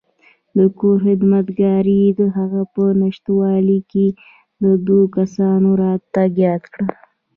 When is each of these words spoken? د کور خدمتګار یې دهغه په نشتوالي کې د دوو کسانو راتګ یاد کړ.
د 0.57 0.59
کور 0.79 0.97
خدمتګار 1.05 1.85
یې 2.01 2.07
دهغه 2.21 2.61
په 2.73 2.83
نشتوالي 3.01 3.79
کې 3.91 4.07
د 4.63 4.65
دوو 4.85 5.01
کسانو 5.17 5.69
راتګ 5.83 6.31
یاد 6.45 6.63
کړ. 6.73 6.85